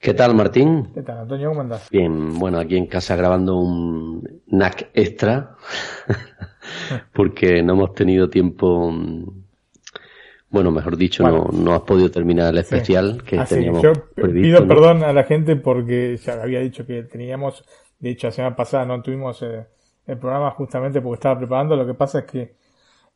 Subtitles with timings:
[0.00, 0.90] ¿Qué tal, Martín?
[0.94, 1.48] ¿Qué tal, Antonio?
[1.48, 1.88] ¿Cómo andas?
[1.90, 5.56] Bien, bueno, aquí en casa grabando un NAC extra,
[7.12, 8.92] porque no hemos tenido tiempo,
[10.50, 11.48] bueno, mejor dicho, Bueno.
[11.52, 14.40] no, no has podido terminar el especial que teníamos Yo previsto.
[14.40, 14.68] pido ¿no?
[14.68, 17.64] perdón a la gente porque ya había dicho que teníamos,
[17.98, 19.66] de hecho, la semana pasada no tuvimos eh,
[20.06, 21.74] el programa justamente porque estaba preparando.
[21.76, 22.40] Lo que pasa es que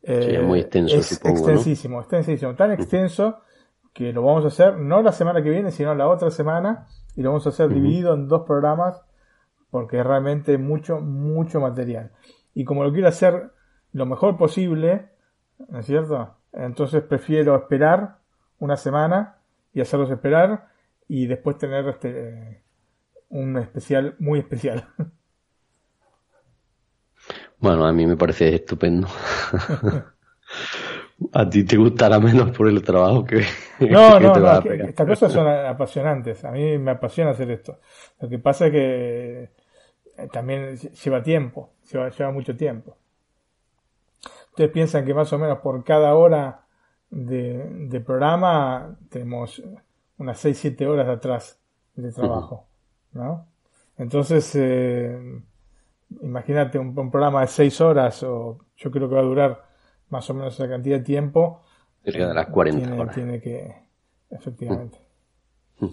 [0.03, 1.41] eh, Sí, es muy extenso, es supongo, ¿no?
[1.53, 3.39] extensísimo, extensísimo, tan extenso
[3.93, 7.23] que lo vamos a hacer no la semana que viene, sino la otra semana y
[7.23, 9.03] lo vamos a hacer dividido en dos programas
[9.71, 12.13] porque es realmente mucho, mucho material.
[12.55, 13.53] Y como lo quiero hacer
[13.93, 15.11] lo mejor posible,
[15.69, 16.37] ¿no es cierto?
[16.53, 18.19] Entonces prefiero esperar
[18.59, 19.39] una semana
[19.73, 20.69] y hacerlos esperar
[21.09, 22.63] y después tener este
[23.29, 24.87] un especial muy especial.
[27.59, 29.07] Bueno, a mí me parece estupendo.
[31.33, 33.45] a ti te gustará menos por el trabajo que,
[33.91, 34.89] No, que no, te no, que- pegar.
[34.89, 36.45] estas cosas son apasionantes.
[36.45, 37.79] A mí me apasiona hacer esto.
[38.21, 39.43] Lo que pasa es que
[40.17, 42.97] eh, también lleva tiempo, lleva, lleva mucho tiempo.
[44.51, 46.67] Ustedes piensan que más o menos por cada hora
[47.11, 49.63] de, de programa tenemos
[50.19, 51.59] unas 6-7 horas atrás
[51.95, 52.67] de trabajo,
[53.13, 53.47] ¿no?
[53.99, 55.19] Entonces, eh,
[56.23, 59.65] imagínate un, un programa de 6 horas o yo creo que va a durar
[60.13, 61.63] más o menos esa cantidad de tiempo.
[62.05, 63.15] Cerca de las 40 tiene, horas.
[63.15, 63.75] tiene que,
[64.31, 64.99] efectivamente.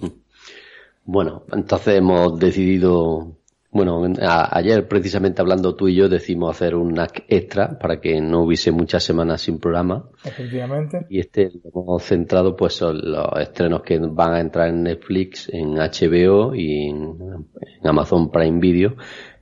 [1.06, 3.38] Bueno, entonces hemos decidido,
[3.72, 8.22] bueno, a- ayer precisamente hablando tú y yo decimos hacer un NAC extra para que
[8.22, 11.08] no hubiese muchas semanas sin programa Efectivamente.
[11.10, 15.50] y este lo hemos centrado pues son los estrenos que van a entrar en Netflix,
[15.52, 17.18] en HBO y en,
[17.82, 18.96] en Amazon Prime Video,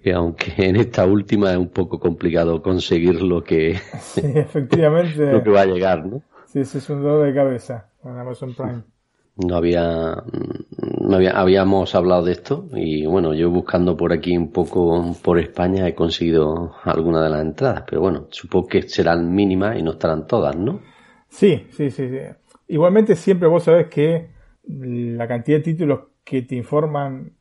[0.08, 5.32] que aunque en esta última es un poco complicado conseguir lo que, Sí, efectivamente.
[5.32, 6.22] lo que va a llegar, ¿no?
[6.46, 8.84] Sí, ese es un dolor de cabeza con Amazon Prime.
[9.36, 10.24] No había,
[11.02, 15.38] no había, habíamos hablado de esto y bueno, yo buscando por aquí un poco por
[15.40, 19.92] España he conseguido alguna de las entradas, pero bueno, supongo que serán mínimas y no
[19.92, 20.80] estarán todas, ¿no?
[21.28, 22.18] Sí, sí, sí, sí.
[22.70, 24.30] Igualmente siempre vos sabés que
[24.64, 27.34] la cantidad de títulos que te informan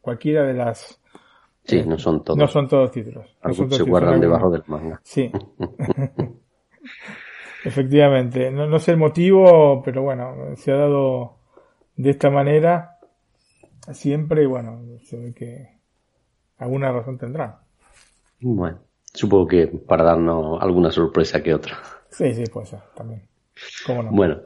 [0.00, 1.00] cualquiera de las...
[1.68, 2.38] Sí, no son todas.
[2.38, 3.26] No son todos títulos.
[3.26, 5.00] No Algunos todos se títulos, guardan debajo del manga.
[5.04, 5.30] Sí.
[7.64, 8.50] Efectivamente.
[8.50, 11.36] No, no sé el motivo, pero bueno, se ha dado
[11.96, 12.98] de esta manera
[13.92, 15.78] siempre y bueno, se ve que
[16.56, 17.60] alguna razón tendrá.
[18.40, 18.78] Bueno,
[19.12, 21.78] supongo que para darnos alguna sorpresa que otra.
[22.10, 23.22] Sí, sí, puede ser, también.
[23.86, 24.10] ¿Cómo no?
[24.10, 24.40] Bueno,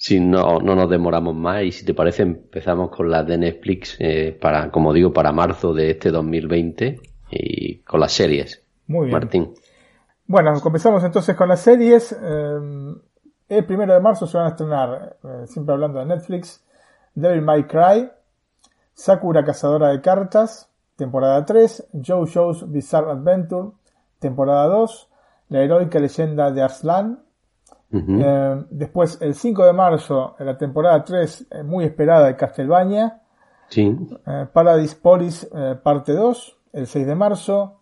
[0.00, 3.96] si no, no nos demoramos más y si te parece empezamos con las de Netflix
[3.98, 6.98] eh, para, como digo, para marzo de este 2020
[7.30, 8.64] y con las series.
[8.86, 9.12] Muy bien.
[9.12, 9.54] Martín.
[10.26, 12.12] Bueno, comenzamos entonces con las series.
[12.18, 12.58] Eh,
[13.50, 16.64] el primero de marzo se van a estrenar, eh, siempre hablando de Netflix,
[17.14, 18.10] Devil May Cry,
[18.94, 23.72] Sakura Cazadora de Cartas, temporada 3, JoJo's Bizarre Adventure,
[24.18, 25.10] temporada 2,
[25.50, 27.22] La Heroica Leyenda de Arslan.
[27.92, 28.20] Ujú.
[28.20, 33.20] Eh, después, el 5 de marzo, la temporada 3, eh, muy esperada de Castlevania,
[33.70, 33.96] Sí,
[34.26, 37.80] eh, Paradise Police eh, parte 2, el 6 de marzo.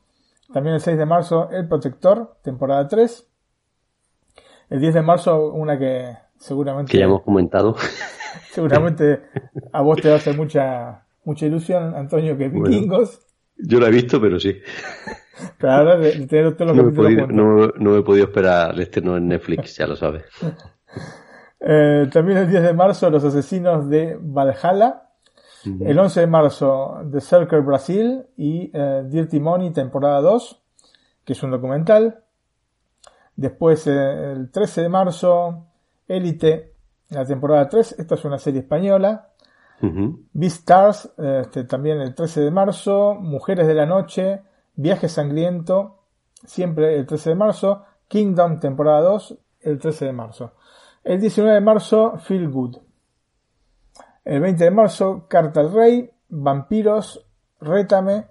[0.52, 3.26] También el 6 de marzo El Protector, temporada 3.
[4.69, 7.75] El 10 de marzo una que seguramente, que ya hemos comentado.
[8.52, 9.22] seguramente
[9.72, 12.69] a vos te va a hacer mucha, mucha ilusión, Antonio, que es Bueno.
[12.69, 13.22] Vikingos.
[13.56, 14.55] Yo la he visto, pero sí.
[15.61, 19.29] Ahora de, de los No me, podido, no, no he podido esperar el estreno en
[19.29, 20.25] Netflix, ya lo sabes.
[21.61, 25.08] Eh, también el 10 de marzo Los Asesinos de Valhalla.
[25.64, 30.62] El 11 de marzo The Circle Brasil y eh, Dirty Money temporada 2,
[31.25, 32.23] que es un documental.
[33.34, 35.67] Después, eh, el 13 de marzo,
[36.06, 36.75] Élite,
[37.11, 37.96] la temporada 3.
[37.99, 39.31] Esta es una serie española.
[40.32, 43.14] Beastars, este, también el 13 de marzo.
[43.14, 44.43] Mujeres de la Noche,
[44.79, 46.05] Viaje Sangriento,
[46.45, 47.85] siempre el 13 de marzo.
[48.07, 50.53] Kingdom, temporada 2, el 13 de marzo.
[51.03, 52.77] El 19 de marzo, Feel Good.
[54.25, 57.27] El 20 de marzo, Carta al Rey, Vampiros,
[57.61, 58.29] Rétame,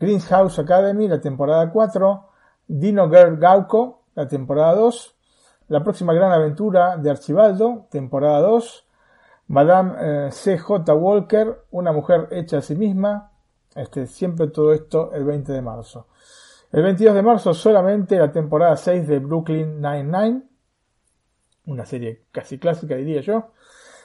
[0.00, 2.28] Greenhouse Academy, la temporada 4,
[2.66, 5.16] Dino Girl Gauco, la temporada 2,
[5.68, 8.88] La próxima gran aventura de Archibaldo, temporada 2,
[9.46, 10.94] Madame eh, C.J.
[10.94, 13.30] Walker, una mujer hecha a sí misma,
[13.76, 16.08] este, siempre todo esto el 20 de marzo.
[16.72, 20.42] El 22 de marzo solamente la temporada 6 de Brooklyn Nine-Nine,
[21.66, 23.52] una serie casi clásica diría yo.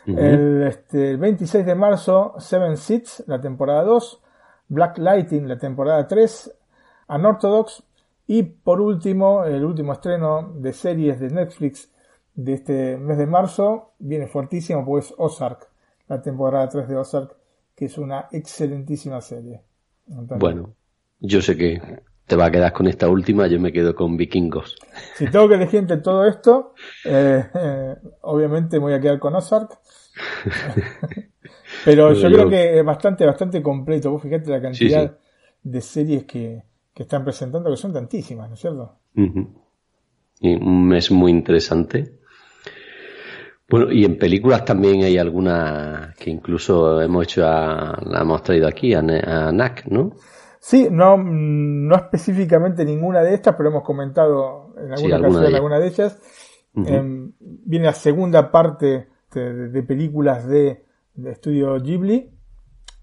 [0.05, 4.21] el, este, el 26 de marzo Seven Seats, la temporada 2,
[4.69, 6.55] Black Lighting, la temporada 3,
[7.09, 7.83] Unorthodox
[8.27, 11.91] y por último, el último estreno de series de Netflix
[12.33, 15.67] de este mes de marzo viene fuertísimo, pues Ozark,
[16.07, 17.35] la temporada 3 de Ozark,
[17.81, 19.63] que es una excelentísima serie.
[20.05, 20.75] bueno,
[21.19, 21.81] yo sé que
[22.27, 24.75] te va a quedar con esta última, yo me quedo con Vikingos.
[25.15, 26.75] Si tengo que elegir entre todo esto,
[27.05, 29.79] eh, eh, obviamente me voy a quedar con Ozark.
[31.83, 34.11] Pero yo, creo que es bastante, bastante completo.
[34.11, 35.17] Vos fíjate la cantidad
[35.63, 36.61] de series que,
[36.93, 38.99] están presentando, que son tantísimas, ¿no es cierto?
[39.15, 42.19] y mes muy interesante.
[43.71, 48.67] Bueno, y en películas también hay algunas que incluso hemos hecho, a, la hemos traído
[48.67, 50.11] aquí, a, a NAC, ¿no?
[50.59, 55.87] Sí, no, no específicamente ninguna de estas, pero hemos comentado en alguna ocasión alguna de
[55.87, 56.19] ellas.
[56.75, 60.85] Em, viene la segunda parte de películas de
[61.15, 62.29] de estudio Ghibli.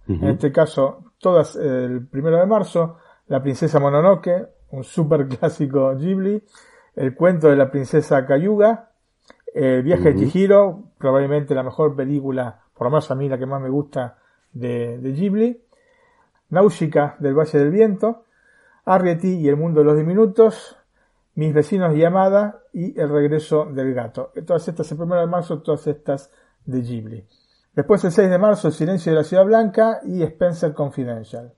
[0.08, 6.42] En este caso, todas el primero de marzo, La princesa Mononoke, un super clásico Ghibli,
[6.96, 8.87] El cuento de la princesa Kayuga,
[9.54, 13.46] El viaje de Chihiro, probablemente la mejor película, por lo menos a mí la que
[13.46, 14.18] más me gusta
[14.52, 15.62] de, de Ghibli,
[16.50, 18.24] Náusica del Valle del Viento,
[18.84, 20.76] Arrietty y el mundo de los diminutos,
[21.34, 24.32] Mis vecinos y Amada y El regreso del gato.
[24.46, 26.30] Todas estas el primero de marzo, todas estas
[26.64, 27.26] de Ghibli.
[27.74, 31.54] Después el 6 de marzo El silencio de la ciudad blanca y Spencer Confidential.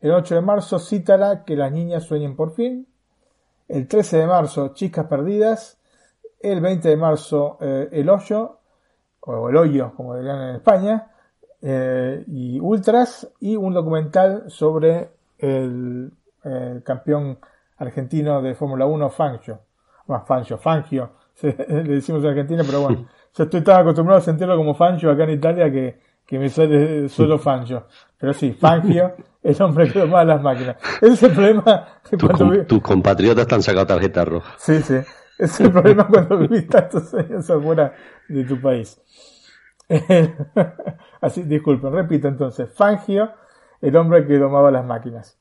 [0.00, 2.86] El 8 de marzo Cítala que las niñas sueñen por fin.
[3.66, 5.79] El 13 de marzo Chicas perdidas.
[6.40, 8.58] El 20 de marzo eh, El hoyo
[9.20, 11.10] o El hoyo como dirían en España
[11.62, 16.12] eh, y Ultras y un documental sobre el,
[16.84, 17.38] campeón
[17.76, 19.60] argentino de Fórmula 1 Fangio.
[20.06, 21.10] Más Fangio, Fangio,
[21.42, 23.06] le decimos en Argentina, pero bueno.
[23.36, 27.08] Yo estoy tan acostumbrado a sentirlo como Fangio acá en Italia que, que me sale
[27.08, 27.86] solo Fangio.
[28.18, 30.76] Pero sí, Fangio, el hombre que domaba las máquinas.
[31.00, 31.86] Ese es el problema.
[32.66, 34.54] tus compatriotas te han sacado tarjeta roja.
[34.58, 34.96] Sí, sí.
[35.40, 37.94] Es el problema cuando vivís tantos años afuera
[38.28, 39.00] de tu país.
[41.20, 42.70] Así, disculpen, repito entonces.
[42.74, 43.30] Fangio,
[43.80, 45.38] el hombre que domaba las máquinas.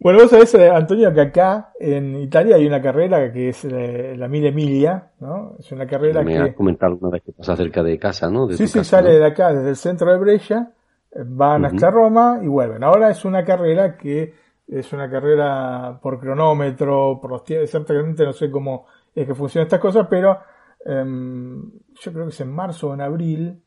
[0.00, 4.14] Bueno, vos sabés, eh, Antonio, que acá en Italia hay una carrera que es eh,
[4.16, 5.56] la, Mille Emilia, ¿no?
[5.58, 6.38] Es una carrera Me que...
[6.38, 8.48] has comentado una vez que pasa cerca de casa, ¿no?
[8.50, 10.70] sí, sí, sale de acá, desde el centro de Brescia,
[11.10, 12.84] eh, van hasta Roma y vuelven.
[12.84, 14.34] Ahora es una carrera que
[14.68, 18.86] es una carrera por cronómetro, por los tiempos, exactamente no sé cómo
[19.20, 20.38] es que funcionan estas cosas, pero
[20.84, 21.70] em,
[22.00, 23.62] yo creo que es en marzo o en abril,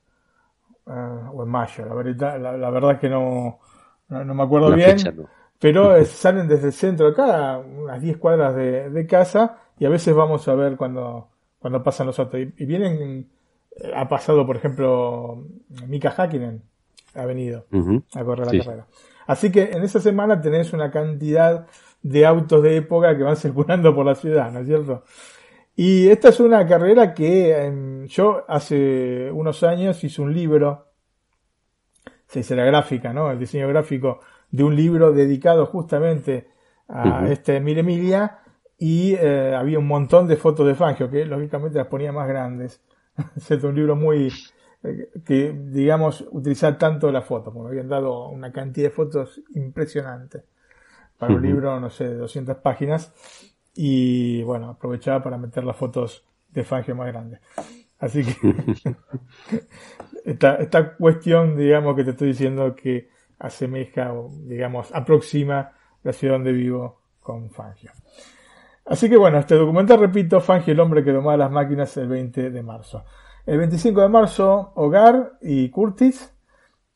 [0.85, 3.59] o en mayo, la verdad, la, verdad es que no,
[4.09, 4.97] no, me acuerdo bien.
[5.59, 9.89] Pero eh, salen desde el centro de acá, unas 10 cuadras de, casa, y a
[9.89, 11.29] veces vamos a ver cuando,
[11.59, 12.41] cuando pasan los otros.
[12.41, 13.29] Y, vienen,
[13.77, 15.45] eh, ha pasado, por ejemplo,
[15.87, 16.61] Mika Hakkinen,
[17.15, 17.65] ha venido
[18.13, 18.87] a correr la carrera.
[19.27, 21.67] Así que en esa semana tenés una cantidad
[22.01, 25.03] de autos de época que van circulando por la ciudad, ¿no es cierto?
[25.75, 30.87] Y esta es una carrera que em, yo hace unos años hice un libro,
[32.27, 33.31] se dice la gráfica, ¿no?
[33.31, 36.49] El diseño gráfico de un libro dedicado justamente
[36.87, 38.39] a este Mil Emilia
[38.77, 42.81] y eh, había un montón de fotos de Fangio que lógicamente las ponía más grandes.
[43.35, 44.29] es un libro muy
[44.83, 50.43] eh, que digamos utilizar tanto la foto, porque habían dado una cantidad de fotos impresionante
[51.17, 53.13] para un libro, no sé, de 200 páginas
[53.73, 57.39] y bueno, aprovechaba para meter las fotos de Fangio más grandes.
[57.99, 58.55] Así que
[60.25, 63.09] esta, esta cuestión, digamos, que te estoy diciendo que
[63.39, 65.71] asemeja o, digamos, aproxima
[66.03, 67.91] la ciudad donde vivo con Fangio.
[68.85, 72.49] Así que bueno, este documental, repito, Fangio, el hombre que domaba las máquinas el 20
[72.49, 73.05] de marzo.
[73.45, 76.33] El 25 de marzo, Hogar y Curtis.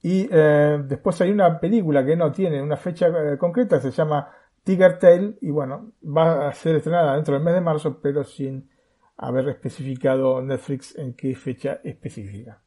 [0.01, 4.29] Y eh, después hay una película que no tiene una fecha eh, concreta, se llama
[4.65, 8.67] Tiger Tail y bueno, va a ser estrenada dentro del mes de marzo, pero sin
[9.15, 12.61] haber especificado Netflix en qué fecha específica.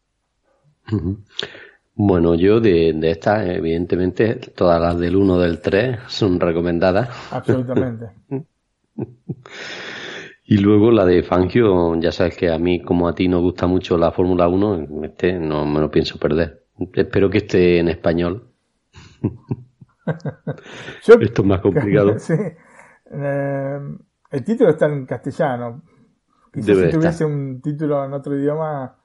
[1.94, 7.10] Bueno, yo de, de estas, evidentemente, todas las del 1 del 3 son recomendadas.
[7.32, 8.06] Absolutamente.
[10.46, 13.66] y luego la de Fangio, ya sabes que a mí como a ti nos gusta
[13.66, 16.64] mucho la Fórmula 1, este no me lo pienso perder.
[16.94, 18.52] Espero que esté en español.
[21.20, 22.18] Esto es más complicado.
[22.18, 22.34] sí.
[23.10, 23.80] Eh,
[24.30, 25.82] el título está en castellano.
[26.52, 28.98] Quizás si tuviese un título en otro idioma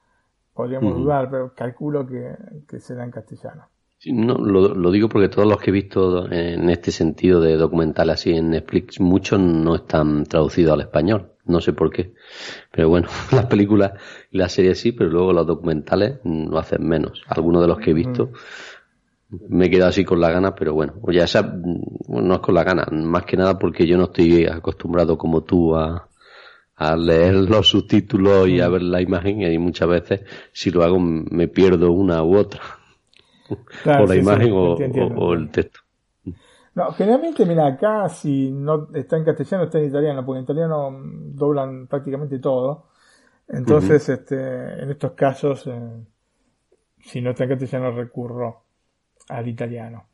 [0.54, 3.68] podríamos dudar, pero calculo que, será en castellano.
[4.06, 8.32] no, lo, digo porque todos los que he visto en este sentido de documental así
[8.32, 11.32] en Netflix, muchos no están traducidos al español.
[11.46, 12.14] No sé por qué.
[12.70, 13.92] Pero bueno, las películas
[14.30, 17.22] y las series sí, pero luego los documentales lo hacen menos.
[17.26, 18.30] Algunos de los que he visto
[19.48, 21.42] me he quedado así con la gana, pero bueno, ya esa,
[22.08, 25.76] no es con la gana, más que nada porque yo no estoy acostumbrado como tú
[25.76, 26.08] a,
[26.76, 30.20] a leer los subtítulos y a ver la imagen y muchas veces
[30.52, 32.60] si lo hago me pierdo una u otra.
[33.84, 35.80] Por la imagen o, el texto.
[36.74, 40.90] No, generalmente, mira, acá si no está en castellano, está en italiano, porque en italiano
[40.92, 42.86] doblan prácticamente todo.
[43.46, 46.04] Entonces, este, en estos casos, eh,
[47.02, 48.63] si no está en castellano, recurro
[49.28, 50.06] al italiano.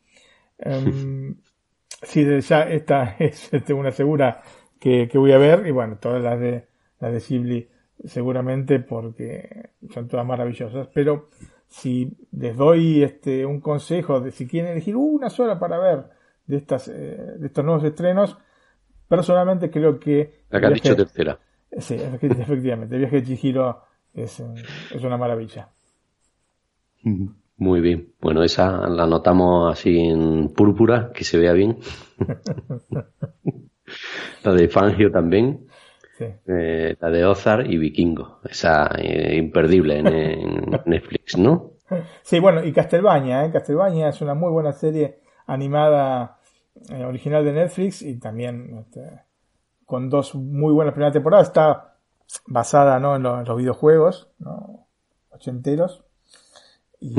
[0.65, 1.37] Um,
[2.03, 4.43] sí, ya esta es este, una segura
[4.79, 6.67] que, voy a ver y bueno, todas las de,
[7.01, 7.69] las de Ghibli
[8.05, 11.29] seguramente porque son todas maravillosas, pero
[11.69, 16.05] si les doy este un consejo de si quieren elegir una sola para ver
[16.47, 18.39] de estas eh, de estos nuevos estrenos,
[19.07, 21.39] personalmente creo que la que dicho tercera.
[21.79, 23.83] Sí, efectivamente, el viaje de Chihiro
[24.15, 25.69] es, es una maravilla.
[27.61, 28.15] Muy bien.
[28.23, 31.79] Bueno, esa la anotamos así en púrpura, que se vea bien.
[34.45, 35.67] la de Fangio también.
[36.19, 38.41] Eh, la de Ozar y Vikingo.
[38.49, 41.73] Esa eh, imperdible en, Netflix, ¿no?
[42.23, 43.51] Sí, bueno, y Castlevania, ¿eh?
[43.53, 46.39] Castlevania es una muy buena serie animada
[46.89, 49.03] eh, original de Netflix y también este,
[49.85, 51.49] con dos muy buenas primeras temporadas.
[51.49, 51.99] Está
[52.47, 53.17] basada ¿no?
[53.17, 54.87] en, los videojuegos ¿no?
[55.29, 56.07] ochenteros.
[57.01, 57.15] Y,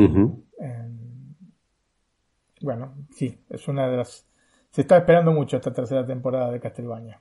[2.61, 4.27] bueno, sí, es una de las
[4.71, 7.19] se está esperando mucho esta tercera temporada de Castlevania.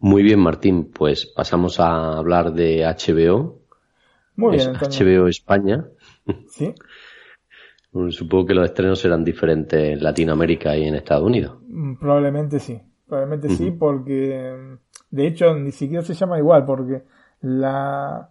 [0.00, 0.90] Muy bien, Martín.
[0.92, 3.60] Pues pasamos a hablar de HBO.
[4.34, 5.84] Muy bien, HBO España.
[6.48, 6.74] Sí.
[8.08, 11.58] Supongo que los estrenos serán diferentes en Latinoamérica y en Estados Unidos.
[11.68, 12.80] Mm, probablemente sí.
[13.06, 14.78] Probablemente sí, porque
[15.10, 17.02] de hecho ni siquiera se llama igual, porque
[17.42, 18.30] la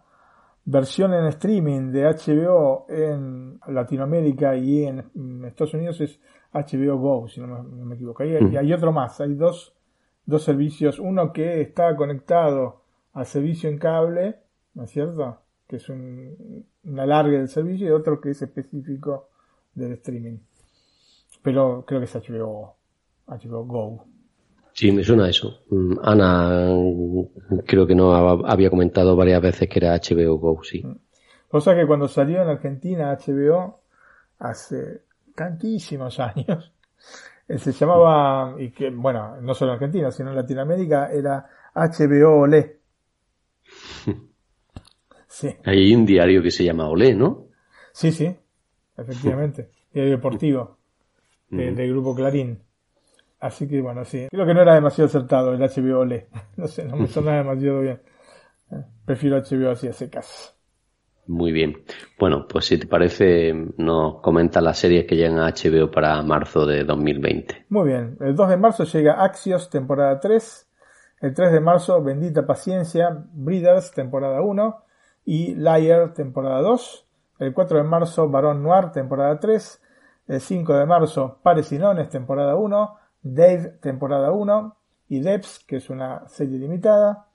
[0.64, 6.20] versión en streaming de HBO en Latinoamérica y en Estados Unidos es
[6.52, 8.24] HBO Go, si no me, equivoco.
[8.24, 9.74] Y hay, otro más, hay dos,
[10.26, 12.82] dos servicios, uno que está conectado
[13.14, 14.36] al servicio en cable,
[14.74, 15.40] ¿no es cierto?
[15.66, 19.28] Que es un, una larga del servicio, y otro que es específico
[19.74, 20.38] del streaming.
[21.42, 22.76] Pero creo que es HBO,
[23.26, 24.06] HBO Go.
[24.72, 25.64] Sí, me suena eso.
[25.70, 26.68] Mm, Ana,
[27.66, 28.14] creo que no
[28.46, 30.82] había comentado varias veces que era HBO Go, sí.
[31.50, 33.82] O sea que cuando salió en Argentina HBO,
[34.38, 35.02] hace
[35.34, 36.72] tantísimos años.
[37.48, 42.40] Eh, se llamaba, y que, bueno, no solo en Argentina, sino en Latinoamérica, era HBO
[42.40, 42.80] Olé.
[45.32, 45.48] Sí.
[45.64, 47.46] Hay un diario que se llama Olé, ¿no?
[47.92, 48.36] Sí, sí,
[48.98, 49.70] efectivamente.
[49.94, 50.76] diario deportivo
[51.48, 52.58] del grupo Clarín.
[53.42, 54.28] Así que bueno, sí.
[54.30, 56.28] Creo que no era demasiado acertado el HBO Olé.
[56.56, 58.00] No sé, no me suena demasiado bien.
[59.04, 60.56] Prefiero HBO así a secas.
[61.26, 61.82] Muy bien.
[62.20, 66.64] Bueno, pues si te parece, nos comenta las series que llegan a HBO para marzo
[66.66, 67.66] de 2020.
[67.68, 68.16] Muy bien.
[68.20, 70.68] El 2 de marzo llega Axios, temporada 3.
[71.20, 74.84] El 3 de marzo, Bendita Paciencia, Breeders, temporada 1.
[75.24, 77.08] Y Liar, temporada 2.
[77.40, 79.82] El 4 de marzo, Barón Noir, temporada 3.
[80.28, 83.01] El 5 de marzo, Pares y Nones, temporada 1.
[83.22, 84.76] Dave, temporada 1.
[85.08, 87.26] Y Debs, que es una serie limitada.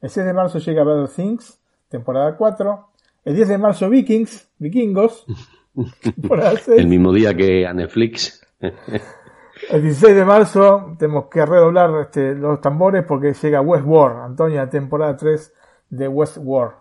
[0.00, 2.88] El 6 de marzo llega Battle Things, temporada 4.
[3.24, 5.26] El 10 de marzo Vikings, Vikingos.
[6.76, 8.46] el mismo día que a Netflix.
[8.60, 15.16] el 16 de marzo tenemos que redoblar este, los tambores porque llega Westworld, Antonia, temporada
[15.16, 15.52] 3
[15.90, 16.74] de Westworld.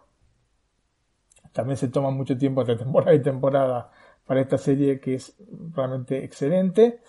[1.52, 3.92] También se toma mucho tiempo entre temporada y temporada
[4.26, 5.36] para esta serie que es
[5.76, 7.02] realmente excelente.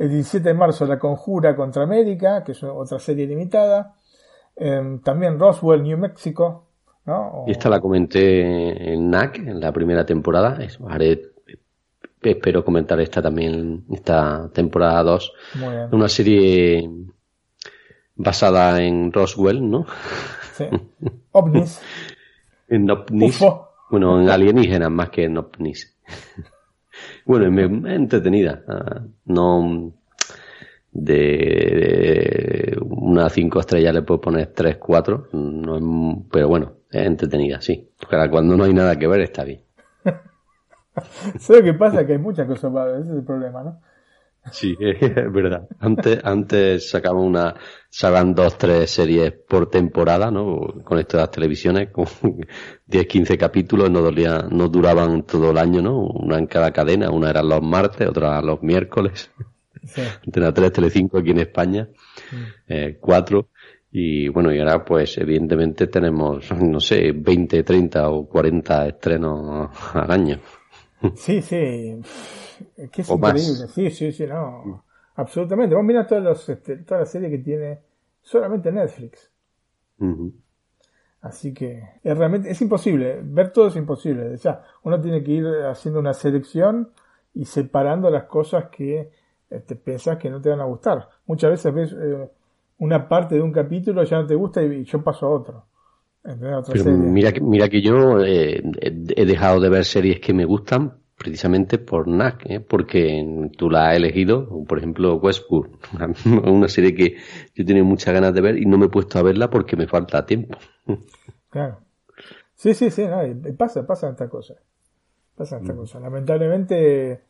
[0.00, 3.96] El 17 de marzo La Conjura contra América, que es otra serie limitada.
[4.56, 6.70] Em, también Roswell, New Mexico,
[7.46, 10.58] y esta la comenté en NAC, en la primera temporada.
[10.88, 11.22] haré
[12.22, 15.32] espero comentar esta también, esta temporada 2.
[15.54, 15.88] Muy bien.
[15.92, 16.90] Una serie
[18.14, 19.86] basada en Roswell, ¿no?
[20.52, 20.66] Sí.
[21.32, 21.80] OVNIs.
[22.68, 23.36] En ovnis.
[23.36, 23.68] UFO.
[23.90, 25.96] Bueno, en alienígenas más que en ovnis.
[27.38, 28.62] Bueno, me- entretenida.
[28.68, 29.92] ah, No
[30.92, 35.28] de una cinco estrellas le puedo poner tres, cuatro.
[35.32, 37.88] No es m- pero bueno, es entretenida, sí.
[38.00, 39.62] Porque cuando no hay nada que ver está bien.
[41.38, 42.04] ¿Sabes qué pasa?
[42.06, 43.80] Que hay muchas cosas para ver, ese es el problema, ¿no?
[44.52, 45.68] Sí, es verdad.
[45.78, 47.54] Antes, antes sacaban una,
[47.88, 50.74] sacaban dos, tres series por temporada, ¿no?
[50.84, 52.06] Con las televisiones, con
[52.86, 56.00] 10, 15 capítulos, no dolía, no duraban todo el año, ¿no?
[56.00, 59.30] Una en cada cadena, una era los martes, otra los miércoles.
[59.84, 60.02] Sí.
[60.26, 61.88] Antena 3, Telecinco aquí en España,
[62.66, 63.48] eh, cuatro.
[63.92, 70.10] Y bueno, y ahora pues evidentemente tenemos, no sé, 20, 30 o 40 estrenos al
[70.12, 70.38] año.
[71.14, 72.00] Sí, sí.
[72.76, 73.32] Es que es O más.
[73.32, 73.68] increíble.
[73.68, 74.84] Sí, sí, sí, no.
[75.16, 75.74] Absolutamente.
[75.74, 77.80] Vos mirá todos los, este, todas las series que tiene
[78.22, 79.30] solamente Netflix.
[81.20, 83.20] Así que es realmente, es imposible.
[83.22, 84.36] Ver todo es imposible.
[84.38, 86.90] Ya, uno tiene que ir haciendo una selección
[87.34, 89.10] y separando las cosas que
[89.50, 91.08] eh, te pensás que no te van a gustar.
[91.26, 92.30] Muchas veces ves eh,
[92.78, 95.64] una parte de un capítulo, ya no te gusta y, y yo paso a otro.
[96.72, 98.62] Pero mira que, mira que yo eh,
[99.16, 102.60] he dejado de ver series que me gustan precisamente por NAC, ¿eh?
[102.60, 105.76] porque tú la has elegido, por ejemplo Westworld,
[106.48, 107.16] una serie que
[107.54, 109.86] yo tenía muchas ganas de ver y no me he puesto a verla porque me
[109.86, 110.56] falta tiempo.
[111.50, 111.80] Claro.
[112.56, 114.54] Sí, sí, sí, no, y pasa, pasa esta cosa.
[115.36, 116.00] Pasa esta cosa.
[116.00, 117.22] Lamentablemente,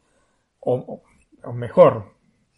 [0.60, 1.02] o, o-
[1.48, 2.06] o mejor,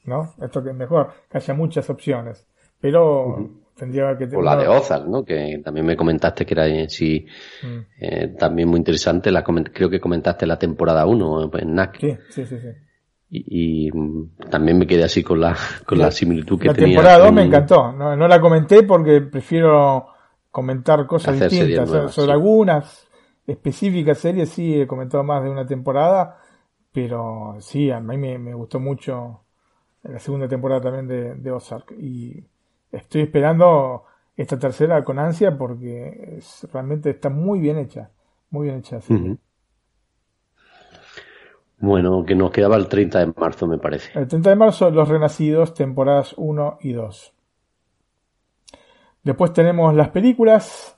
[0.04, 0.34] ¿no?
[0.42, 2.46] Esto que es mejor, que haya muchas opciones.
[2.80, 3.50] Pero
[3.82, 5.24] tendría que O la de Ozark, ¿no?
[5.24, 7.26] Que también me comentaste que era eh, sí,
[7.62, 7.78] Mm.
[8.00, 9.30] eh, también muy interesante.
[9.32, 11.98] La creo que comentaste la temporada 1 en NAC.
[12.00, 12.68] Sí, sí, sí, sí.
[13.30, 13.90] Y, y,
[14.50, 16.96] también me quedé así con la, con la, similitud que La tenía.
[16.96, 17.92] temporada 2 con- me encantó.
[17.92, 20.06] No, no la comenté porque prefiero
[20.50, 21.88] comentar cosas Hacer distintas.
[21.88, 22.32] nuevas, sobre sí.
[22.32, 23.08] algunas
[23.46, 26.38] específicas series sí he comentado más de una temporada,
[26.92, 29.40] pero sí, a mí me, me gustó mucho
[30.04, 31.92] la segunda temporada también de, de Ozark.
[31.98, 32.44] Y
[32.92, 34.04] estoy esperando
[34.36, 38.10] esta tercera con ansia porque es- realmente está muy bien hecha.
[38.50, 39.00] Muy bien hecha.
[39.00, 39.38] sí.
[41.78, 44.16] Bueno, que nos quedaba el 30 de marzo, me parece.
[44.16, 47.32] El 30 de marzo, Los Renacidos, temporadas 1 y 2.
[49.24, 50.96] Después tenemos las películas.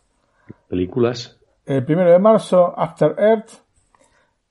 [0.69, 1.41] Películas.
[1.65, 3.51] El 1 de marzo, After Earth.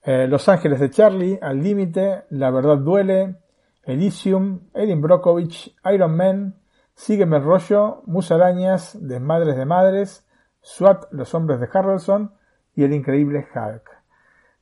[0.05, 3.35] eh, Los Ángeles de Charlie, Al Límite, La Verdad Duele,
[3.83, 6.55] Elysium, Erin Brockovich, Iron Man,
[6.95, 10.25] Sígueme el rollo, Musarañas, Desmadres de Madres,
[10.61, 12.33] SWAT, Los Hombres de Harrelson
[12.75, 13.89] y El Increíble Hulk.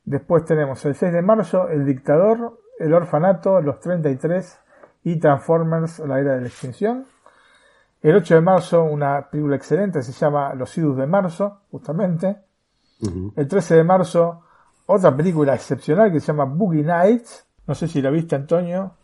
[0.04, 4.58] Después tenemos el 6 de marzo, El Dictador, El Orfanato, Los 33
[5.04, 7.06] y Transformers, La Era de la Extinción.
[8.00, 12.42] El 8 de marzo, una película excelente, se llama Los Idus de Marzo, justamente.
[13.36, 14.42] El 13 de marzo,
[14.86, 17.46] otra película excepcional que se llama Boogie Nights.
[17.66, 18.96] No sé si la viste, Antonio,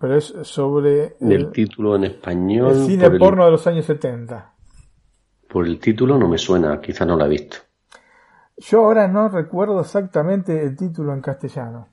[0.00, 2.72] pero es sobre El el, título en español.
[2.72, 4.54] el cine por, el, porno de los años 70.
[5.46, 7.58] por el título no me suena, quizá no la he visto.
[8.56, 11.88] Yo ahora no recuerdo exactamente el título en castellano.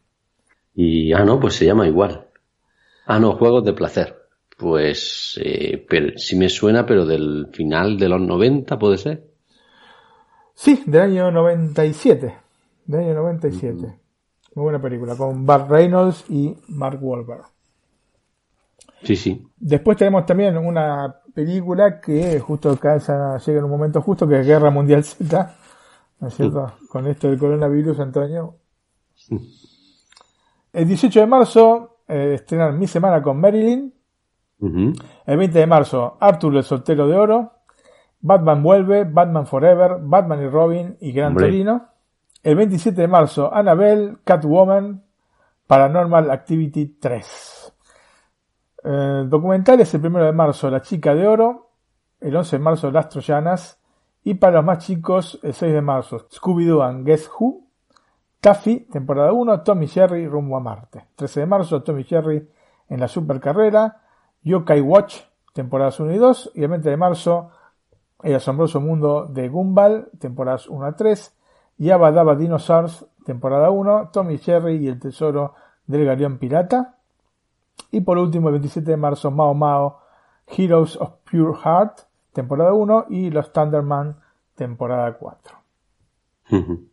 [0.74, 2.28] Y, ah, no, pues se llama igual.
[3.06, 4.16] Ah, no, Juegos de Placer.
[4.58, 9.28] Pues, eh, pero, sí me suena, pero del final de los 90, ¿puede ser?
[10.54, 12.38] Sí, del año 97.
[12.86, 14.00] Del año 97.
[14.56, 17.57] Muy buena película, con Bart Reynolds y Mark Wahlberg.
[19.04, 19.48] Sí, sí.
[19.58, 24.48] Después tenemos también una película que justo calza, llega en un momento justo, que es
[24.48, 25.56] Guerra Mundial Z,
[26.20, 26.74] ¿no es cierto?
[26.90, 28.56] Con esto del coronavirus, Antonio.
[30.74, 33.94] El 18 de marzo eh, estrenan Mi Semana con Marilyn.
[34.60, 37.52] El 20 de marzo, Arthur el Soltero de Oro.
[38.20, 41.46] Batman vuelve, Batman Forever, Batman y Robin y Gran Hombre.
[41.46, 41.90] Torino.
[42.44, 45.04] El 27 de marzo, Annabelle, Catwoman,
[45.68, 47.57] Paranormal Activity 3.
[48.90, 51.72] Eh, documentales, el 1 de marzo, La Chica de Oro.
[52.22, 53.82] El 11 de marzo, Las Troyanas.
[54.24, 57.64] Y para los más chicos, el 6 de marzo, Scooby-Doo and Guess Who.
[58.40, 61.06] Taffy, temporada 1, Tommy Jerry rumbo a Marte.
[61.18, 62.48] 13 de marzo, Tommy Jerry
[62.88, 64.04] en la supercarrera.
[64.44, 65.18] Yokai Watch,
[65.54, 66.52] temporadas 1 y 2.
[66.56, 67.52] Y el 20 de marzo,
[68.24, 71.36] El asombroso mundo de Gumball, temporadas 1 a 3.
[71.78, 74.12] Yabba Dabba Dinosaurs, temporada 1.
[74.14, 75.56] Tommy Jerry y el tesoro
[75.88, 76.97] del galeón pirata.
[77.92, 80.00] Y por último, el 27 de marzo, Mao Mao,
[80.48, 82.00] Heroes of Pure Heart,
[82.34, 83.06] temporada 1.
[83.10, 84.18] Y Los Thunderman,
[84.56, 85.58] temporada 4.
[86.52, 86.88] Ujú.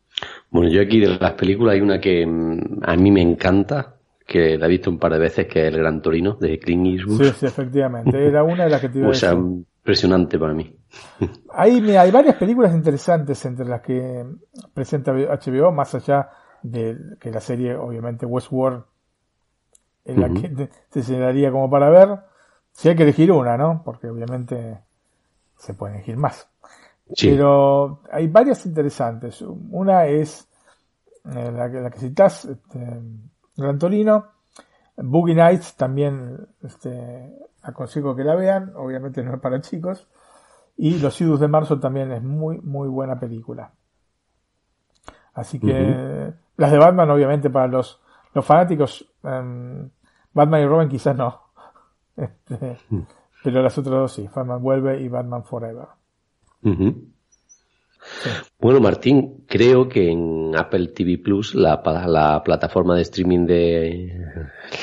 [0.51, 4.57] Bueno, yo aquí de las películas hay una que mm, a mí me encanta, que
[4.57, 7.23] la he visto un par de veces, que es El Gran Torino, de Clint Eastwood.
[7.23, 8.27] Sí, sí, efectivamente.
[8.27, 9.45] Era una de las que te iba a O sea, decir.
[9.45, 10.75] impresionante para mí.
[11.83, 14.25] Mira, hay varias películas interesantes entre las que
[14.73, 16.31] presenta HBO, más allá
[16.63, 18.85] de que la serie, obviamente, Westworld,
[20.05, 22.19] en la que te, te señalaría como para ver.
[22.73, 23.83] Si hay que elegir una, ¿no?
[23.85, 24.81] Porque obviamente
[25.57, 26.49] se pueden elegir más.
[27.15, 27.31] Sí.
[27.31, 29.43] Pero hay varias interesantes.
[29.43, 30.49] Una es
[31.25, 33.01] eh, la, que- la que citas, este,
[33.57, 34.27] Gran Torino.
[34.97, 38.73] Boogie Nights también este, aconsejo que la vean.
[38.77, 40.09] Obviamente no es para chicos.
[40.77, 43.73] Y Los Idus de Marzo también es muy, muy buena película.
[45.35, 48.01] Así que las de Batman, obviamente, para los,
[48.33, 49.89] los fanáticos, em,
[50.35, 51.41] Batman y Robin quizás no.
[52.17, 52.79] Este,
[53.43, 55.89] pero las otras dos sí, Batman Vuelve y Batman Forever.
[58.61, 61.83] Bueno, Martín, creo que en Apple TV Plus, la,
[62.45, 64.19] plataforma de streaming de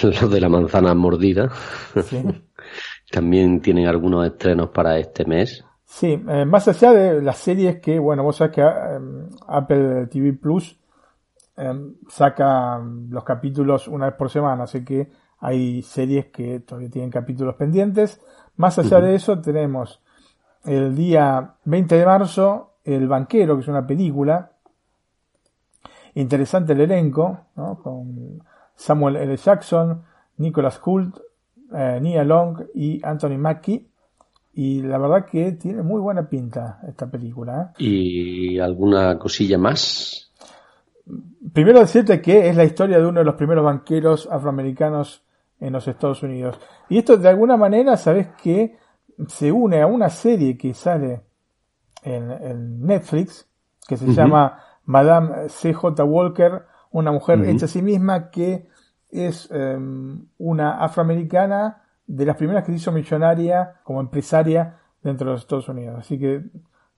[0.21, 1.49] lo de la manzana mordida,
[2.03, 2.23] Sí.
[3.11, 5.63] también tienen algunos estrenos para este mes.
[5.85, 8.99] Sí, eh, más allá de las series que, bueno, vos sabés que eh,
[9.47, 10.79] Apple TV Plus
[11.57, 11.73] eh,
[12.07, 15.09] saca los capítulos una vez por semana, así que
[15.41, 18.21] hay series que todavía tienen capítulos pendientes.
[18.57, 19.99] Más allá de eso, tenemos
[20.63, 24.51] el día 20 de marzo El Banquero, que es una película.
[26.13, 27.79] Interesante el elenco, ¿no?
[27.81, 28.43] Con
[28.75, 29.35] Samuel L.
[29.35, 30.03] Jackson,
[30.37, 31.17] Nicholas Hoult,
[31.73, 33.87] eh, Nia Long y Anthony Mackie.
[34.53, 37.73] Y la verdad que tiene muy buena pinta esta película.
[37.79, 37.83] ¿eh?
[37.83, 40.31] ¿Y alguna cosilla más?
[41.51, 45.23] Primero decirte que es la historia de uno de los primeros banqueros afroamericanos
[45.61, 46.59] en los Estados Unidos.
[46.89, 48.77] Y esto de alguna manera, sabes que
[49.27, 51.21] se une a una serie que sale
[52.03, 53.47] en, en Netflix,
[53.87, 56.03] que se llama Madame C.J.
[56.03, 58.67] Walker, una mujer hecha a sí misma que
[59.09, 59.77] es eh,
[60.37, 65.69] una afroamericana de las primeras que se hizo millonaria como empresaria dentro de los Estados
[65.69, 65.99] Unidos.
[65.99, 66.43] Así que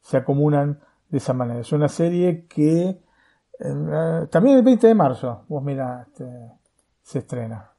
[0.01, 1.59] se acumulan de esa manera.
[1.59, 3.01] Es una serie que
[3.59, 6.25] eh, también el 20 de marzo, vos mira, este,
[7.01, 7.72] se estrena.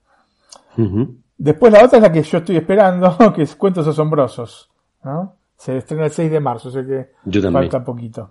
[1.37, 4.71] Después la otra es la que yo estoy esperando, que es Cuentos Asombrosos.
[5.03, 5.37] ¿no?
[5.57, 7.71] Se estrena el 6 de marzo, o sea que Yo también.
[7.71, 8.31] falta poquito.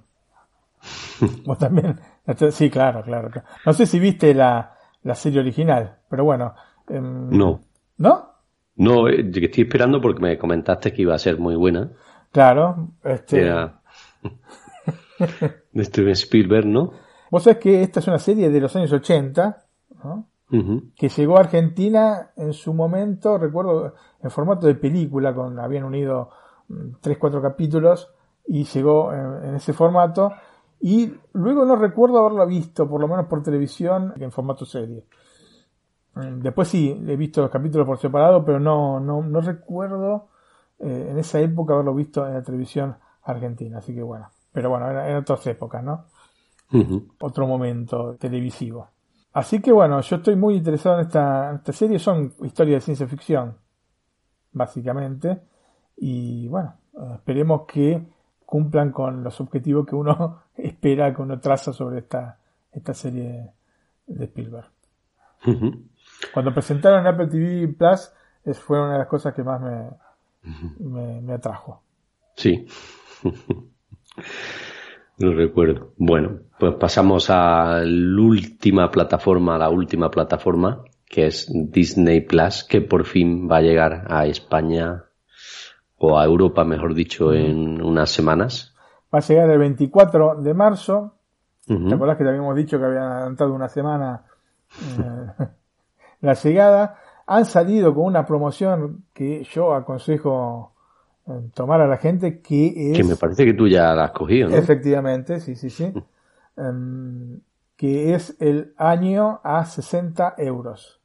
[1.46, 2.00] Vos también.
[2.52, 3.30] Sí, claro, claro.
[3.30, 3.48] claro.
[3.66, 6.54] No sé si viste la, la serie original, pero bueno.
[6.90, 7.62] em, No.
[7.98, 8.34] ¿No?
[8.76, 11.92] No, eh, estoy esperando porque me comentaste que iba a ser muy buena.
[12.32, 12.90] Claro.
[13.04, 13.80] Este, Era
[15.72, 16.92] de Steven Spielberg, ¿no?
[17.30, 19.64] Vos sabés que esta es una serie de los años 80,
[20.04, 20.28] ¿no?
[20.96, 26.30] Que llegó a Argentina en su momento, recuerdo, en formato de película, con habían unido
[26.68, 28.14] mm, tres, cuatro capítulos,
[28.46, 30.32] y llegó en, en ese formato,
[30.80, 35.06] y luego no recuerdo haberlo visto, por lo menos por televisión, en formato serie.
[36.16, 40.28] Mm, Después sí, he visto los capítulos por separado, pero no, no, no recuerdo
[40.80, 44.90] eh, en esa época haberlo visto en la televisión argentina, así que bueno, pero bueno,
[44.90, 46.06] eran en otras épocas, ¿no?
[47.20, 48.90] Otro momento televisivo.
[49.34, 52.86] Así que bueno, yo estoy muy interesado en esta, en esta serie, son historias de
[52.86, 53.58] ciencia ficción,
[54.52, 55.42] básicamente,
[55.98, 58.06] y bueno, eh, esperemos que
[58.46, 62.38] cumplan con los objetivos que uno espera, que uno traza sobre esta,
[62.72, 63.52] esta serie
[64.06, 64.70] de Spielberg.
[66.34, 68.12] Cuando presentaron Apple TV Plus,
[68.46, 69.90] es, fue una de las cosas que más me,
[70.80, 71.82] me, me atrajo.
[72.36, 72.66] Sí.
[75.18, 75.92] Lo recuerdo.
[75.98, 82.82] Bueno, pues pasamos a la última plataforma, la última plataforma, que es Disney Plus, que
[82.82, 85.06] por fin va a llegar a España
[85.98, 88.76] o a Europa, mejor dicho, en unas semanas.
[89.14, 91.14] Va a llegar el 24 de marzo,
[91.70, 91.88] Ujú.
[91.88, 94.24] ¿Te acordás que te habíamos dicho que habían adelantado una semana
[95.00, 95.48] eh,
[96.22, 97.00] la llegada?
[97.26, 100.73] Han salido con una promoción que yo aconsejo
[101.54, 102.98] tomar a la gente, que es...
[102.98, 104.56] Que me parece que tú ya la has cogido, ¿no?
[104.56, 105.94] Efectivamente, sí, sí, sí.
[106.56, 107.40] Em,
[107.76, 111.02] que es el año a 60 euros.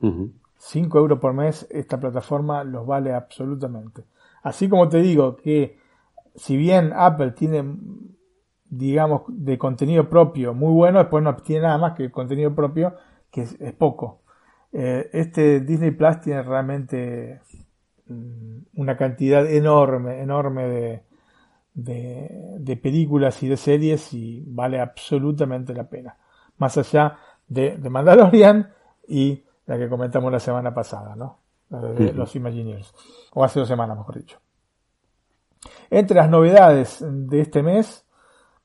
[0.00, 0.32] Ujú.
[0.58, 4.04] 5 euros por mes, esta plataforma los vale absolutamente.
[4.44, 5.76] Así como te digo que
[6.36, 7.64] si bien Apple tiene,
[8.70, 12.94] digamos, de contenido propio muy bueno, después no tiene nada más que contenido propio,
[13.30, 14.22] que es, es poco.
[14.72, 17.40] Eh, este Disney Plus tiene realmente
[18.08, 21.02] una cantidad enorme, enorme de,
[21.74, 26.16] de, de películas y de series y vale absolutamente la pena.
[26.58, 27.16] Más allá
[27.48, 28.70] de, de Mandalorian
[29.08, 31.38] y la que comentamos la semana pasada, ¿no?
[31.70, 32.94] La de los Imagineers.
[33.32, 34.38] O hace dos semanas, mejor dicho.
[35.88, 38.04] Entre las novedades de este mes,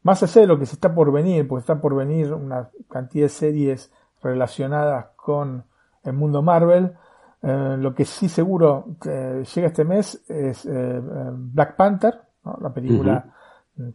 [0.04, 3.26] más allá de lo que se está por venir, porque está por venir una cantidad
[3.26, 5.65] de series relacionadas con
[6.04, 6.95] el mundo Marvel,
[7.41, 11.00] eh, lo que sí seguro llega este mes es eh,
[11.34, 12.19] Black Panther,
[12.62, 13.34] la película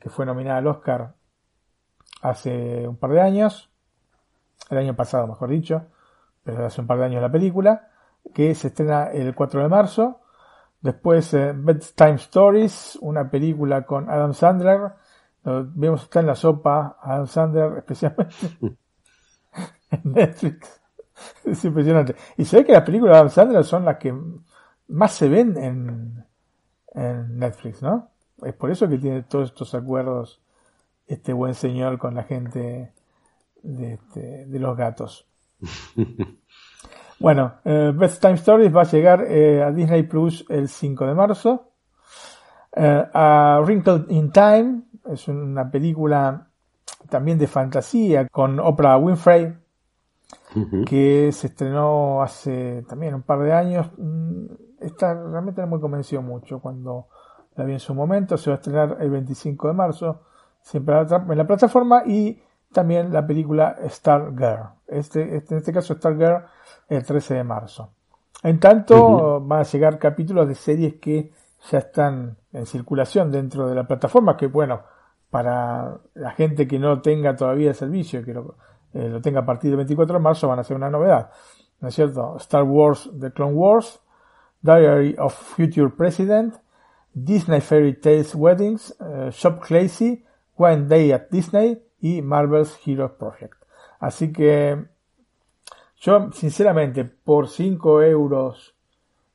[0.01, 1.15] que fue nominada al Oscar
[2.21, 3.69] hace un par de años,
[4.71, 5.87] el año pasado mejor dicho,
[6.45, 7.89] pero hace un par de años la película,
[8.33, 10.21] que se estrena el 4 de marzo.
[10.81, 14.93] Después eh, Bedtime Stories, una película con Adam Sandler.
[15.43, 18.35] vemos está en la sopa Adam Sandler, especialmente
[19.91, 20.82] en Netflix.
[21.45, 22.15] Es impresionante.
[22.37, 24.15] Y se ve que las películas de Adam Sandler son las que
[24.89, 26.25] más se ven en,
[26.95, 28.11] en Netflix, ¿no?
[28.43, 30.41] Es por eso que tiene todos estos acuerdos
[31.07, 32.93] este buen señor con la gente
[33.63, 35.27] de, este, de los gatos.
[37.21, 41.15] bueno, eh, Best Time Stories va a llegar eh, a Disney Plus el 5 de
[41.15, 41.69] marzo.
[42.75, 46.49] Eh, a Wrinkle in Time es una película
[47.09, 49.53] también de fantasía con Oprah Winfrey
[50.87, 53.91] que se estrenó hace también un par de años.
[53.97, 54.47] Mm,
[54.81, 57.07] esta realmente no me convenció mucho cuando
[57.57, 58.37] la vi en su momento.
[58.37, 60.23] Se va a estrenar el 25 de marzo,
[60.61, 62.41] siempre en la plataforma y
[62.73, 64.71] también la película Star Girl.
[64.87, 66.45] Este, este, en este caso Star Girl
[66.89, 67.91] el 13 de marzo.
[68.43, 71.33] En tanto, van a llegar capítulos de series que
[71.71, 74.83] ya están en circulación dentro de la plataforma, que bueno,
[75.31, 78.57] para la gente que no tenga todavía el servicio, que lo,
[78.95, 81.31] eh, lo tenga a partir del 24 de marzo, van a ser una novedad.
[81.81, 82.37] ¿No es cierto?
[82.39, 84.01] Star Wars The Clone Wars,
[84.61, 86.55] Diary of Future President,
[87.13, 90.25] Disney Fairy Tales Weddings, uh, Shop Classy,
[90.57, 93.55] One Day at Disney y Marvel's Hero Project.
[93.99, 94.87] Así que
[95.97, 98.75] yo, sinceramente, por 5 euros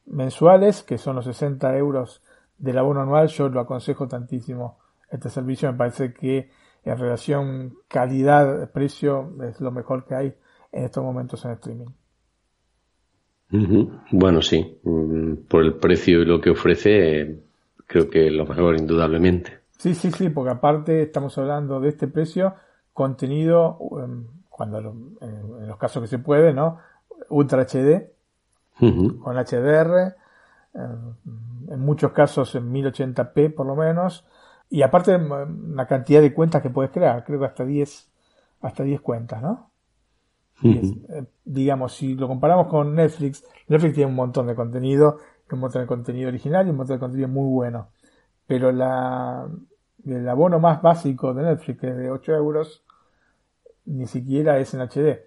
[0.06, 2.22] mensuales, que son los 60 euros
[2.58, 4.78] del abono anual, yo lo aconsejo tantísimo
[5.10, 5.72] este servicio.
[5.72, 6.50] Me parece que
[6.90, 10.34] en relación calidad-precio es lo mejor que hay
[10.72, 11.88] en estos momentos en streaming.
[14.12, 17.44] Bueno, sí, mm, por el precio y lo que ofrece,
[17.86, 19.60] creo que lo mejor indudablemente.
[19.78, 22.56] Sí, sí, sí, porque aparte estamos hablando de este precio,
[22.94, 24.80] contenido, em, cuando
[25.22, 26.80] en los casos que se puede, ¿no?
[27.30, 28.12] Ultra HD,
[28.80, 30.16] con HDR,
[30.74, 31.16] em,
[31.70, 34.26] en muchos casos en 1080p por lo menos,
[34.70, 38.10] y aparte una cantidad de cuentas que puedes crear, creo que hasta 10,
[38.62, 39.72] hasta 10 cuentas, ¿no?
[40.64, 45.20] Eh, digamos, si lo comparamos con Netflix, Netflix tiene un montón de contenido,
[45.52, 47.90] un montón de contenido original y un montón de contenido muy bueno.
[48.48, 49.48] Pero la,
[50.06, 52.84] el abono más básico de Netflix, que es de 8 euros,
[53.86, 55.20] ni siquiera es en HD.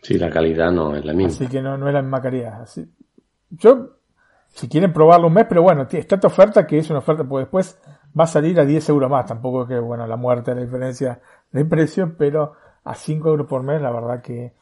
[0.00, 1.32] Sí, la calidad no es la misma.
[1.32, 2.62] Así que no, no es la misma calidad.
[2.62, 2.90] Así,
[3.50, 3.98] yo,
[4.48, 7.44] si quieren probarlo un mes, pero bueno, está esta oferta que es una oferta, porque
[7.44, 7.80] después
[8.18, 9.26] va a salir a 10 euros más.
[9.26, 11.20] Tampoco que, bueno, la muerte, la diferencia
[11.50, 14.52] de precio, pero a 5 euros por mes, la verdad que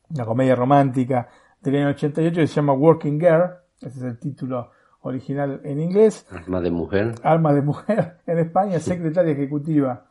[0.09, 1.29] una comedia romántica
[1.61, 4.71] del año 88 que se llama Working Girl, ese es el título
[5.01, 6.25] original en inglés.
[6.31, 7.15] Alma de mujer.
[7.23, 10.07] Alma de mujer en España, secretaria ejecutiva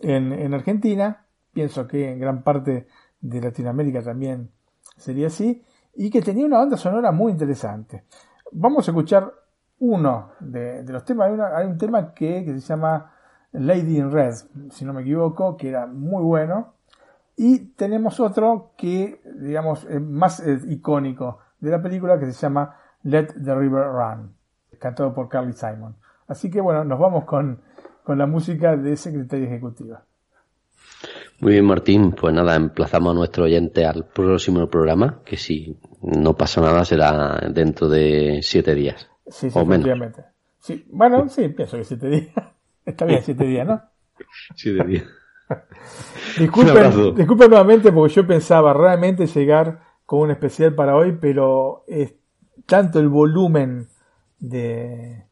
[0.00, 1.26] en, en Argentina.
[1.52, 2.86] Pienso que en gran parte
[3.20, 4.50] de Latinoamérica también
[4.96, 5.64] sería así.
[5.94, 8.04] Y que tenía una banda sonora muy interesante.
[8.52, 9.32] Vamos a escuchar
[9.80, 11.30] uno de, los temas.
[11.54, 13.12] Hay, un tema que, que se llama
[13.52, 14.34] Lady in Red,
[14.70, 16.74] si no me equivoco, que era muy bueno.
[17.36, 22.76] Y tenemos otro que, digamos, es más eh, icónico de la película que se llama
[23.02, 24.34] Let the River Run,
[24.78, 25.96] cantado por Carly Simon.
[26.26, 27.62] Así que bueno, nos vamos con,
[28.04, 30.04] con la música de Secretaria Ejecutiva.
[31.40, 32.12] Muy bien, Martín.
[32.12, 37.40] Pues nada, emplazamos a nuestro oyente al próximo programa, que si no pasa nada será
[37.50, 39.08] dentro de siete días.
[39.26, 39.88] Sí, sí, o menos.
[40.58, 42.28] Sí, bueno, sí, pienso que siete días.
[42.84, 43.80] Está bien, siete días, ¿no?
[44.54, 45.04] Siete días.
[46.38, 52.14] disculpen, disculpen nuevamente porque yo pensaba realmente llegar con un especial para hoy, pero es
[52.66, 53.88] tanto el volumen
[54.38, 55.24] de,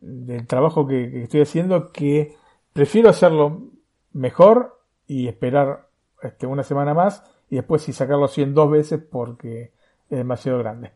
[0.00, 2.34] del trabajo que, estoy haciendo que
[2.72, 3.70] prefiero hacerlo
[4.12, 4.77] mejor
[5.08, 5.88] y esperar
[6.22, 9.72] este, una semana más y después si sacarlo así en dos veces porque
[10.08, 10.92] es demasiado grande.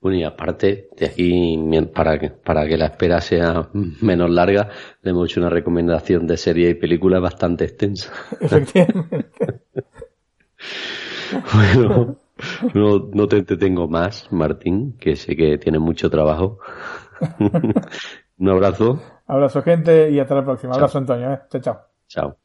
[0.00, 1.58] Bueno, y aparte, de aquí,
[1.92, 3.68] para que, para que la espera sea
[4.00, 4.68] menos larga,
[5.02, 8.12] le hemos hecho una recomendación de serie y película bastante extensa.
[8.40, 9.32] Efectivamente.
[11.54, 12.16] bueno,
[12.74, 16.60] no, no te entretengo más, Martín, que sé que tiene mucho trabajo.
[18.38, 19.02] Un abrazo.
[19.26, 20.74] Abrazo, gente, y hasta la próxima.
[20.74, 21.32] Abrazo, Antonio.
[21.32, 21.40] ¿eh?
[21.50, 21.80] Chao, chao.
[22.06, 22.41] Chao.